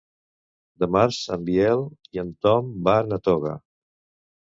[0.83, 1.83] Dimarts en Biel
[2.17, 3.53] i en Tom van a Toga.